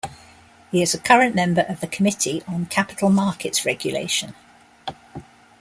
He 0.71 0.81
is 0.81 0.95
a 0.95 0.99
current 0.99 1.35
member 1.35 1.61
of 1.61 1.79
the 1.79 1.85
Committee 1.85 2.41
on 2.47 2.65
Capital 2.65 3.11
Markets 3.11 3.65
Regulation. 3.67 4.33